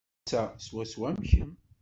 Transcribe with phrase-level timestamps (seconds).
[0.21, 1.51] Netta swaswa am kemm.